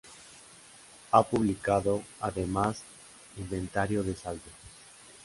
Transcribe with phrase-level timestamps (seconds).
[1.11, 2.81] Ha publicado, además,
[3.37, 4.51] "Inventario de saldos.